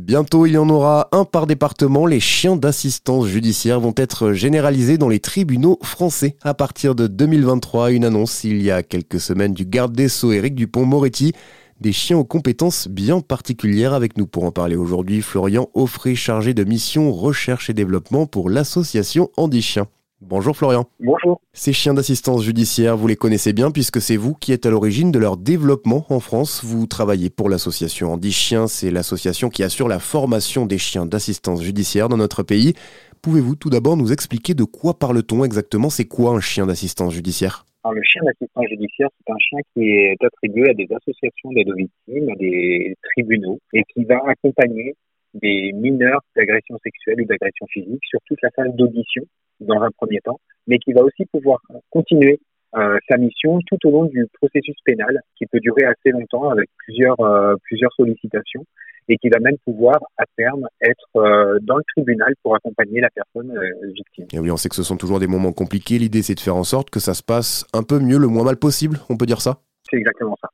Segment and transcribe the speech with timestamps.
[0.00, 2.06] Bientôt, il y en aura un par département.
[2.06, 7.90] Les chiens d'assistance judiciaire vont être généralisés dans les tribunaux français à partir de 2023.
[7.90, 11.32] Une annonce il y a quelques semaines du garde des Sceaux Éric Dupont-Moretti.
[11.80, 15.20] Des chiens aux compétences bien particulières avec nous pour en parler aujourd'hui.
[15.20, 19.88] Florian Offray, chargé de mission recherche et développement pour l'association Andy Chien.
[20.20, 20.84] Bonjour Florian.
[20.98, 21.40] Bonjour.
[21.52, 25.12] Ces chiens d'assistance judiciaire, vous les connaissez bien puisque c'est vous qui êtes à l'origine
[25.12, 26.64] de leur développement en France.
[26.64, 31.62] Vous travaillez pour l'association Andy Chien, c'est l'association qui assure la formation des chiens d'assistance
[31.62, 32.74] judiciaire dans notre pays.
[33.22, 35.88] Pouvez-vous tout d'abord nous expliquer de quoi parle-t-on exactement?
[35.88, 37.64] C'est quoi un chien d'assistance judiciaire?
[37.84, 41.70] Alors, le chien d'assistance judiciaire, c'est un chien qui est attribué à des associations d'aide
[41.70, 44.96] aux victimes, à des tribunaux, et qui va accompagner
[45.34, 49.22] des mineurs d'agression sexuelle ou d'agression physique sur toute la phase d'audition
[49.60, 51.60] dans un premier temps, mais qui va aussi pouvoir
[51.90, 52.40] continuer
[52.76, 56.68] euh, sa mission tout au long du processus pénal, qui peut durer assez longtemps avec
[56.84, 58.64] plusieurs euh, plusieurs sollicitations,
[59.08, 63.08] et qui va même pouvoir à terme être euh, dans le tribunal pour accompagner la
[63.10, 63.58] personne
[63.94, 64.26] victime.
[64.34, 65.98] Et oui, on sait que ce sont toujours des moments compliqués.
[65.98, 68.44] L'idée, c'est de faire en sorte que ça se passe un peu mieux, le moins
[68.44, 68.98] mal possible.
[69.08, 69.62] On peut dire ça?
[69.90, 70.48] C'est exactement ça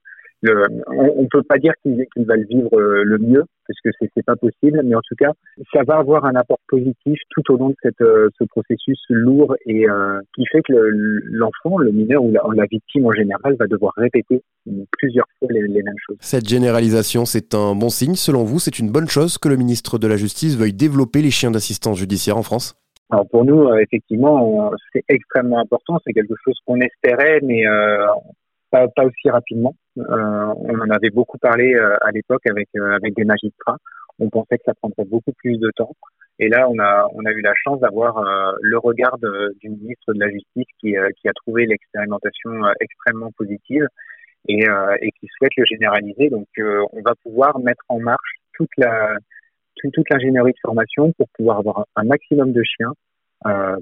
[0.49, 4.25] on ne peut pas dire qu'il va le vivre euh, le mieux, parce que c'est
[4.25, 5.33] pas possible, mais en tout cas,
[5.73, 9.55] ça va avoir un apport positif tout au long de cette, euh, ce processus lourd
[9.67, 13.93] et euh, qui fait que l'enfant, le, mineur ou la, victime en général va devoir
[13.97, 14.43] répéter
[14.93, 16.17] plusieurs fois les, les mêmes choses.
[16.21, 19.99] Cette généralisation, c'est un bon signe selon vous C'est une bonne chose que le ministre
[19.99, 22.75] de la Justice veuille développer les chiens d'assistance judiciaire en France?
[23.11, 25.99] Alors pour nous, effectivement, c'est extrêmement important.
[26.05, 27.65] C'est quelque chose qu'on espérait, mais
[28.71, 29.75] pas, pas aussi rapidement.
[29.99, 33.79] Euh, on en avait beaucoup parlé euh, à l'époque avec euh, avec des magistrats.
[34.19, 35.95] On pensait que ça prendrait beaucoup plus de temps.
[36.39, 38.23] Et là, on a on a eu la chance d'avoir
[38.61, 42.51] le regard du ministre de la Justice qui qui a trouvé l'expérimentation
[42.81, 43.87] extrêmement positive
[44.49, 44.65] et,
[45.01, 46.29] et qui souhaite le généraliser.
[46.29, 49.17] Donc, on va pouvoir mettre en marche toute la
[49.77, 52.93] toute l'ingénierie de formation pour pouvoir avoir un maximum de chiens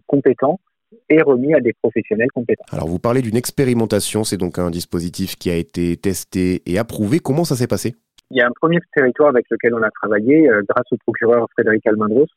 [0.06, 0.60] compétents
[1.08, 2.64] et remis à des professionnels compétents.
[2.70, 7.18] Alors vous parlez d'une expérimentation, c'est donc un dispositif qui a été testé et approuvé.
[7.18, 7.94] Comment ça s'est passé?
[8.30, 11.46] Il y a un premier territoire avec lequel on a travaillé euh, grâce au procureur
[11.52, 12.28] Frédéric Almandros,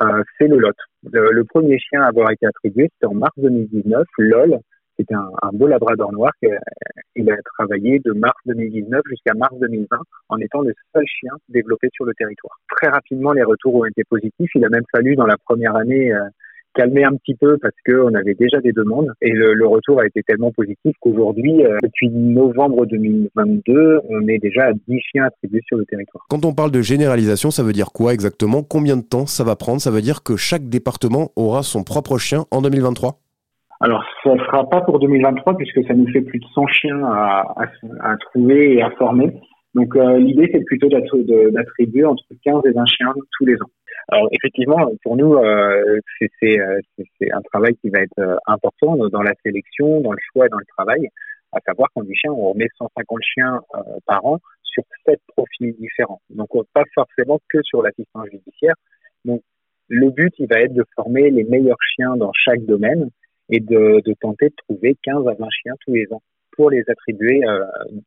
[0.00, 0.74] euh, c'est le Lot.
[1.12, 4.58] Le, premier chien à avoir été attribué, c'était en mars 2019, LOL,
[4.98, 6.32] c'était un, un, beau labrador noir.
[7.14, 11.88] Il a travaillé de mars 2019 jusqu'à mars 2020 en étant le seul chien développé
[11.92, 12.58] sur le territoire.
[12.76, 14.50] Très rapidement, les retours ont été positifs.
[14.54, 16.24] Il a même fallu, dans la première année, euh,
[16.74, 20.22] calmer un petit peu parce qu'on avait déjà des demandes et le, retour a été
[20.22, 25.78] tellement positif qu'aujourd'hui, euh, depuis novembre 2022, on est déjà à 10 chiens attribués sur
[25.78, 26.24] le territoire.
[26.28, 28.62] Quand on parle de généralisation, ça veut dire quoi exactement?
[28.62, 29.80] Combien de temps ça va prendre?
[29.80, 33.18] Ça veut dire que chaque département aura son propre chien en 2023
[33.80, 37.04] alors, ça ne sera pas pour 2023 puisque ça nous fait plus de 100 chiens
[37.04, 37.54] à,
[38.00, 39.30] à, trouver et à former.
[39.74, 43.70] Donc, euh, l'idée, c'est plutôt d'attribuer entre 15 et 20 chiens tous les ans.
[44.08, 46.00] Alors effectivement, pour nous, euh,
[46.40, 50.58] c'est un travail qui va être euh, important dans la sélection, dans le choix, dans
[50.58, 51.08] le travail.
[51.52, 55.74] À savoir qu'en du chien, on remet 150 chiens euh, par an sur sept profils
[55.78, 56.20] différents.
[56.30, 58.74] Donc pas forcément que sur l'assistance judiciaire.
[59.24, 59.42] Donc
[59.88, 63.10] le but, il va être de former les meilleurs chiens dans chaque domaine
[63.50, 66.22] et de, de tenter de trouver 15 à 20 chiens tous les ans
[66.56, 67.64] pour les attribuer euh,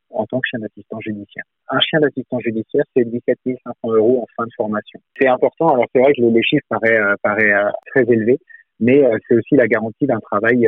[0.10, 1.44] en tant que chien d'assistant judiciaire.
[1.70, 5.00] Un chien d'assistant judiciaire, c'est 17 500 euros en fin de formation.
[5.20, 5.70] C'est important.
[5.70, 8.38] Alors c'est vrai que le, chiffre paraît, euh, euh, très élevé,
[8.80, 10.68] mais c'est aussi la garantie d'un travail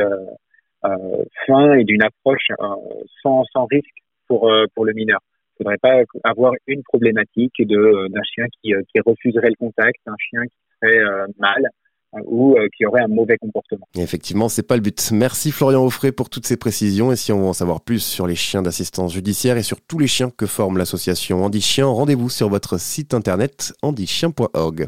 [1.45, 2.47] fin et d'une approche
[3.22, 3.85] sans, risque
[4.28, 5.19] pour, le mineur.
[5.59, 10.16] Il ne faudrait pas avoir une problématique d'un chien qui, qui refuserait le contact, un
[10.17, 11.03] chien qui serait
[11.38, 11.69] mal,
[12.25, 13.88] ou euh, qui aurait un mauvais comportement.
[13.96, 15.12] effectivement, c'est pas le but.
[15.12, 17.12] Merci Florian Offray pour toutes ces précisions.
[17.12, 20.00] Et si on veut en savoir plus sur les chiens d'assistance judiciaire et sur tous
[20.00, 24.88] les chiens que forme l'association Andy Chien, rendez-vous sur votre site internet andychien.org.